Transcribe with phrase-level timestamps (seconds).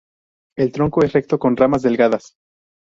[0.57, 2.33] El tronco es recto con ramas delgadas.